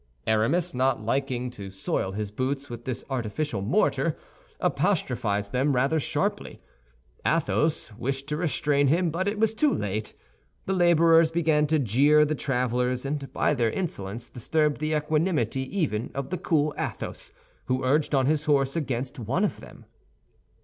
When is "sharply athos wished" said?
5.99-8.25